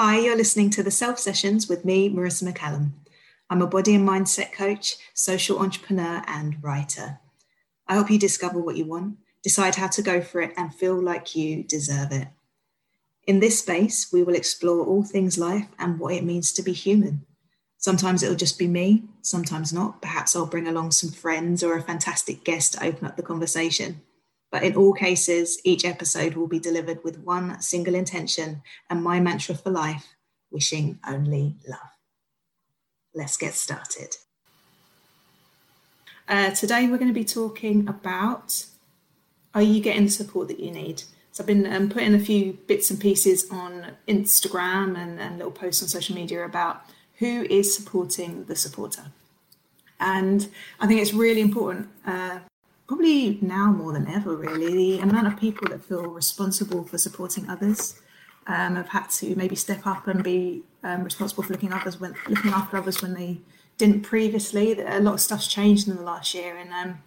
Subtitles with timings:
[0.00, 2.92] Hi, you're listening to the Self Sessions with me, Marissa McCallam.
[3.50, 7.18] I'm a body and mindset coach, social entrepreneur, and writer.
[7.88, 11.02] I help you discover what you want, decide how to go for it, and feel
[11.02, 12.28] like you deserve it.
[13.26, 16.72] In this space, we will explore all things life and what it means to be
[16.72, 17.26] human.
[17.78, 20.00] Sometimes it'll just be me, sometimes not.
[20.00, 24.02] Perhaps I'll bring along some friends or a fantastic guest to open up the conversation.
[24.50, 29.20] But in all cases, each episode will be delivered with one single intention and my
[29.20, 30.14] mantra for life
[30.50, 31.78] wishing only love.
[33.14, 34.16] Let's get started.
[36.28, 38.66] Uh, today, we're going to be talking about
[39.54, 41.02] are you getting the support that you need?
[41.32, 45.52] So, I've been um, putting a few bits and pieces on Instagram and, and little
[45.52, 46.84] posts on social media about
[47.18, 49.06] who is supporting the supporter.
[50.00, 52.37] And I think it's really important uh,
[52.88, 57.48] probably now more than ever, really, the amount of people that feel responsible for supporting
[57.48, 58.00] others
[58.46, 62.14] um, have had to maybe step up and be um, responsible for looking others when
[62.28, 63.38] looking after others when they
[63.76, 64.80] didn't previously.
[64.80, 67.02] A lot of stuff's changed in the last year, and um,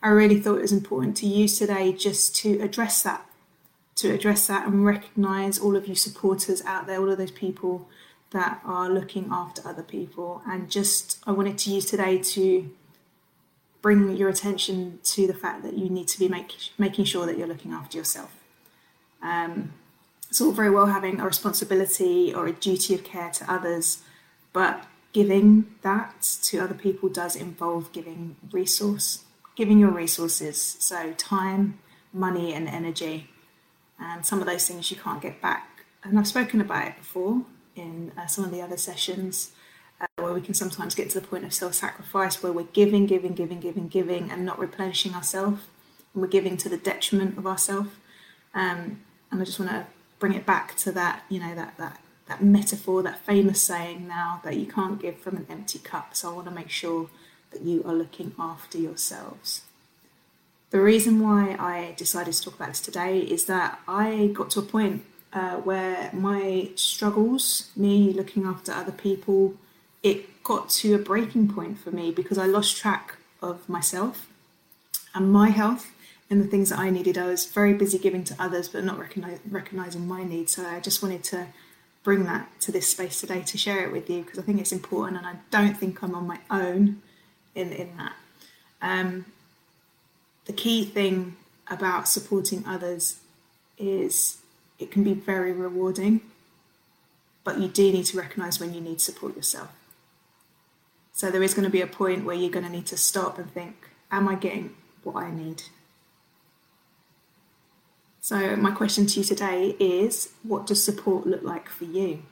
[0.00, 3.26] I really thought it was important to use today just to address that,
[3.96, 7.88] to address that and recognise all of you supporters out there, all of those people
[8.30, 12.70] that are looking after other people, and just I wanted to use today to
[13.84, 17.36] bring your attention to the fact that you need to be make, making sure that
[17.36, 18.32] you're looking after yourself.
[19.22, 19.74] Um,
[20.30, 24.00] it's all very well having a responsibility or a duty of care to others,
[24.54, 31.78] but giving that to other people does involve giving resource, giving your resources, so time,
[32.10, 33.28] money, and energy.
[34.00, 35.84] And some of those things you can't get back.
[36.02, 37.42] And I've spoken about it before
[37.76, 39.52] in uh, some of the other sessions
[40.00, 43.06] uh, where we can sometimes get to the point of self sacrifice where we're giving,
[43.06, 45.62] giving, giving, giving, giving, and not replenishing ourselves.
[46.12, 47.90] And we're giving to the detriment of ourselves.
[48.54, 49.00] Um,
[49.30, 49.86] and I just want to
[50.18, 54.40] bring it back to that, you know, that, that, that metaphor, that famous saying now
[54.44, 56.14] that you can't give from an empty cup.
[56.14, 57.08] So I want to make sure
[57.50, 59.62] that you are looking after yourselves.
[60.70, 64.60] The reason why I decided to talk about this today is that I got to
[64.60, 69.54] a point uh, where my struggles, me looking after other people,
[70.04, 74.28] it got to a breaking point for me because I lost track of myself
[75.14, 75.90] and my health
[76.30, 77.16] and the things that I needed.
[77.16, 80.52] I was very busy giving to others, but not recognize, recognizing my needs.
[80.52, 81.46] So I just wanted to
[82.02, 84.72] bring that to this space today to share it with you because I think it's
[84.72, 87.00] important, and I don't think I'm on my own
[87.54, 88.12] in in that.
[88.82, 89.24] Um,
[90.44, 91.36] the key thing
[91.68, 93.20] about supporting others
[93.78, 94.38] is
[94.78, 96.20] it can be very rewarding,
[97.42, 99.70] but you do need to recognize when you need support yourself.
[101.14, 103.38] So there is going to be a point where you're going to need to stop
[103.38, 105.62] and think, am I getting what I need?
[108.20, 112.22] So, my question to you today is what does support look like for you?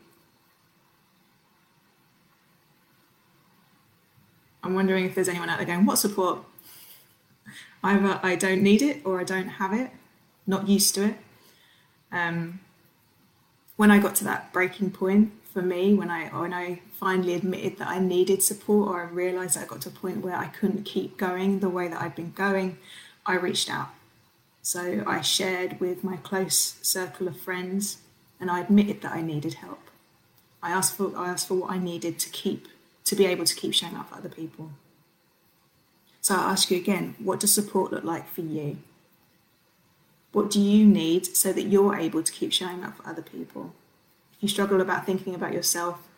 [4.64, 6.40] I'm wondering if there's anyone out there going, What support?
[7.84, 9.90] Either I don't need it or I don't have it,
[10.46, 11.16] not used to it.
[12.10, 12.60] Um,
[13.76, 17.78] when I got to that breaking point, for me when I when I finally admitted
[17.78, 20.84] that I needed support or I realized I got to a point where I couldn't
[20.84, 22.78] keep going the way that I'd been going,
[23.26, 23.90] I reached out.
[24.62, 27.98] So I shared with my close circle of friends
[28.40, 29.90] and I admitted that I needed help.
[30.62, 32.68] I asked for I asked for what I needed to keep
[33.04, 34.70] to be able to keep showing up for other people.
[36.20, 38.78] So I ask you again, what does support look like for you?
[40.30, 43.74] What do you need so that you're able to keep showing up for other people?
[44.42, 46.08] You struggle about thinking about yourself,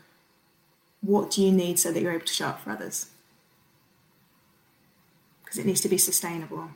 [1.03, 3.11] what do you need so that you're able to show up for others?
[5.45, 6.71] Because it needs to be sustainable.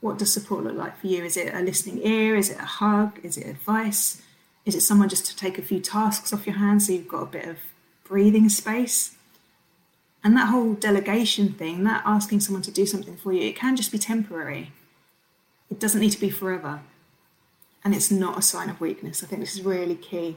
[0.00, 1.24] What does support look like for you?
[1.24, 2.34] Is it a listening ear?
[2.34, 3.20] Is it a hug?
[3.22, 4.20] Is it advice?
[4.66, 7.22] Is it someone just to take a few tasks off your hands so you've got
[7.22, 7.58] a bit of
[8.02, 9.14] breathing space?
[10.24, 13.76] And that whole delegation thing, that asking someone to do something for you, it can
[13.76, 14.72] just be temporary.
[15.70, 16.80] It doesn't need to be forever
[17.84, 19.22] and it's not a sign of weakness.
[19.22, 20.36] I think this is really key.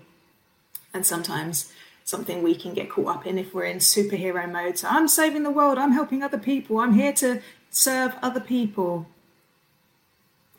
[0.93, 1.71] And sometimes
[2.03, 4.77] something we can get caught up in if we're in superhero mode.
[4.77, 9.07] So I'm saving the world, I'm helping other people, I'm here to serve other people.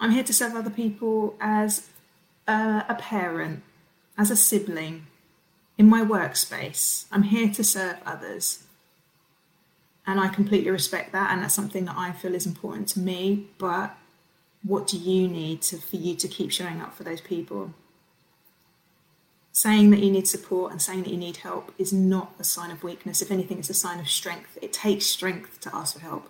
[0.01, 1.89] I'm here to serve other people as
[2.47, 3.63] a, a parent,
[4.19, 5.07] as a sibling,
[5.79, 7.07] in my workspace.
[7.11, 8.65] I'm here to serve others.
[10.07, 13.49] And I completely respect that, and that's something that I feel is important to me.
[13.57, 13.97] But
[14.65, 17.73] what do you need to, for you to keep showing up for those people?
[19.53, 22.71] Saying that you need support and saying that you need help is not a sign
[22.71, 23.23] of weakness.
[23.23, 24.59] If anything, it's a sign of strength.
[24.61, 26.29] It takes strength to ask for help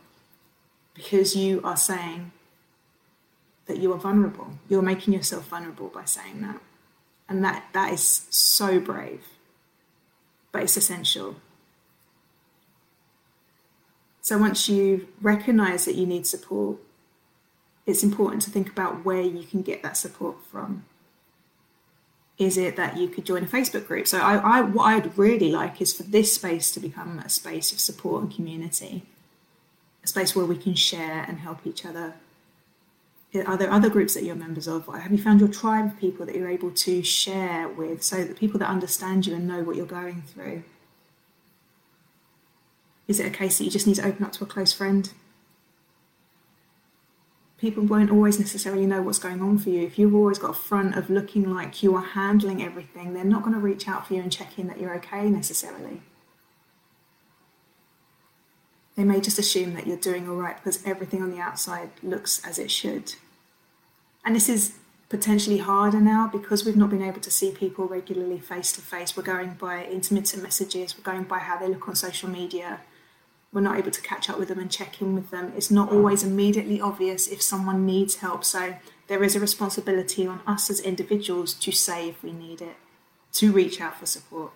[0.94, 2.32] because you are saying
[3.66, 4.58] that you are vulnerable.
[4.68, 6.60] You're making yourself vulnerable by saying that.
[7.28, 9.24] And that, that is so brave,
[10.52, 11.36] but it's essential.
[14.20, 16.78] So once you recognize that you need support,
[17.86, 20.84] it's important to think about where you can get that support from.
[22.36, 24.08] Is it that you could join a Facebook group?
[24.08, 27.72] So I, I what I'd really like is for this space to become a space
[27.72, 29.04] of support and community,
[30.02, 32.14] a space where we can share and help each other
[33.42, 34.86] are there other groups that you're members of?
[34.86, 38.38] Have you found your tribe of people that you're able to share with so that
[38.38, 40.62] people that understand you and know what you're going through?
[43.08, 45.12] Is it a case that you just need to open up to a close friend?
[47.64, 49.86] People won't always necessarily know what's going on for you.
[49.86, 53.42] If you've always got a front of looking like you are handling everything, they're not
[53.42, 56.02] going to reach out for you and check in that you're okay necessarily.
[58.96, 62.44] They may just assume that you're doing all right because everything on the outside looks
[62.44, 63.14] as it should.
[64.26, 64.74] And this is
[65.08, 69.16] potentially harder now because we've not been able to see people regularly face to face.
[69.16, 72.80] We're going by intermittent messages, we're going by how they look on social media.
[73.54, 75.52] We're not able to catch up with them and check in with them.
[75.56, 78.44] It's not always immediately obvious if someone needs help.
[78.44, 78.74] So
[79.06, 82.74] there is a responsibility on us as individuals to say if we need it,
[83.34, 84.50] to reach out for support.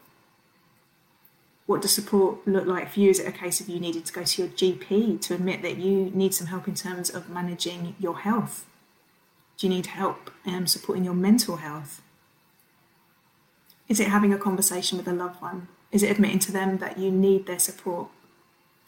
[1.67, 3.11] What does support look like for you?
[3.11, 5.77] Is it a case of you needing to go to your GP to admit that
[5.77, 8.67] you need some help in terms of managing your health?
[9.59, 12.03] Do you need help um, supporting your mental health?
[13.87, 15.69] Is it having a conversation with a loved one?
[15.93, 18.09] Is it admitting to them that you need their support?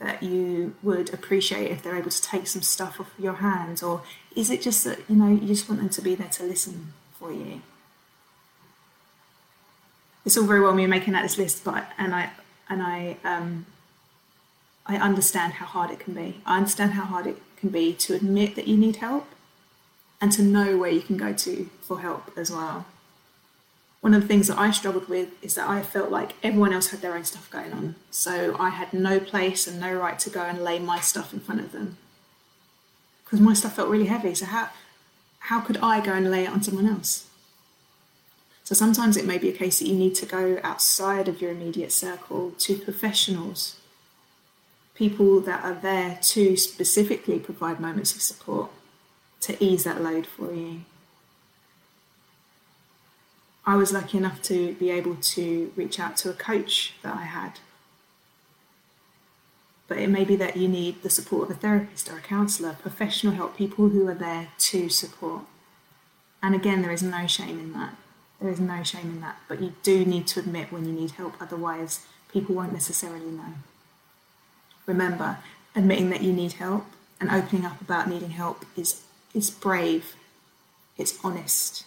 [0.01, 3.83] That you would appreciate if they're able to take some stuff off your hands?
[3.83, 4.03] Or
[4.35, 6.95] is it just that, you know, you just want them to be there to listen
[7.19, 7.61] for you?
[10.25, 12.31] It's all very well me making out this list, but and I
[12.69, 13.67] and I um,
[14.87, 16.41] I understand how hard it can be.
[16.45, 19.27] I understand how hard it can be to admit that you need help
[20.21, 22.87] and to know where you can go to for help as well.
[24.01, 26.89] One of the things that I struggled with is that I felt like everyone else
[26.89, 27.97] had their own stuff going on.
[28.11, 31.41] So I had no place and no right to go and lay my stuff in
[31.41, 31.99] front of them.
[33.25, 34.35] Because my stuff felt really heavy.
[34.35, 34.71] So how
[35.45, 37.27] how could I go and lay it on someone else?
[38.65, 41.51] So sometimes it may be a case that you need to go outside of your
[41.51, 43.77] immediate circle to professionals,
[44.95, 48.71] people that are there to specifically provide moments of support
[49.41, 50.83] to ease that load for you.
[53.71, 57.23] I was lucky enough to be able to reach out to a coach that I
[57.23, 57.61] had.
[59.87, 62.77] But it may be that you need the support of a therapist or a counsellor,
[62.83, 65.43] professional help, people who are there to support.
[66.43, 67.95] And again, there is no shame in that.
[68.41, 69.37] There is no shame in that.
[69.47, 73.55] But you do need to admit when you need help, otherwise, people won't necessarily know.
[74.85, 75.39] Remember,
[75.77, 76.87] admitting that you need help
[77.21, 79.03] and opening up about needing help is
[79.33, 80.17] it's brave,
[80.99, 81.85] it's honest.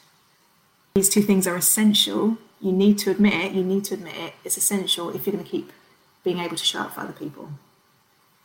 [0.96, 2.38] These two things are essential.
[2.62, 4.34] You need to admit it, you need to admit it.
[4.44, 5.74] It's essential if you're going to keep
[6.24, 7.50] being able to show up for other people.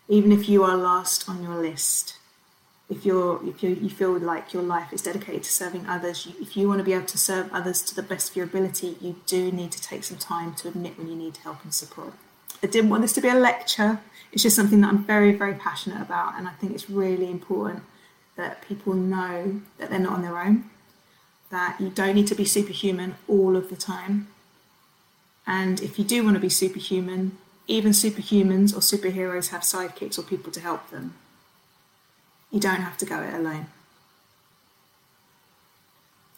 [0.09, 2.17] Even if you are last on your list,
[2.89, 6.33] if you're if you you feel like your life is dedicated to serving others, you,
[6.41, 8.97] if you want to be able to serve others to the best of your ability,
[8.99, 12.15] you do need to take some time to admit when you need help and support.
[12.63, 14.01] I didn't want this to be a lecture.
[14.33, 17.83] It's just something that I'm very, very passionate about, and I think it's really important
[18.37, 20.71] that people know that they're not on their own,
[21.51, 24.29] that you don't need to be superhuman all of the time.
[25.47, 27.39] And if you do want to be superhuman,
[27.69, 31.15] even superhumans or superheroes have sidekicks or people to help them.
[32.51, 33.67] You don't have to go it alone.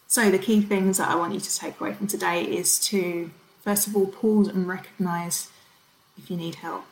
[0.07, 3.31] So, the key things that I want you to take away from today is to,
[3.61, 5.49] first of all, pause and recognize
[6.17, 6.83] if you need help.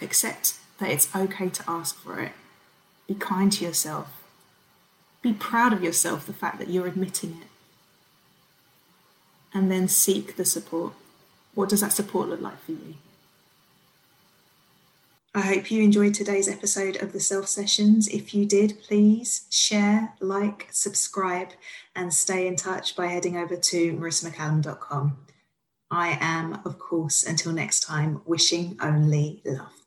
[0.00, 2.32] Accept that it's okay to ask for it.
[3.06, 4.21] Be kind to yourself.
[5.22, 7.48] Be proud of yourself, the fact that you're admitting it.
[9.54, 10.94] And then seek the support.
[11.54, 12.94] What does that support look like for you?
[15.34, 18.06] I hope you enjoyed today's episode of the Self Sessions.
[18.08, 21.48] If you did, please share, like, subscribe,
[21.96, 25.16] and stay in touch by heading over to marissamccallam.com.
[25.90, 29.81] I am, of course, until next time, wishing only love.